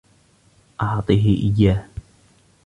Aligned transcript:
أعطه 0.81 1.25
إياه. 1.53 1.85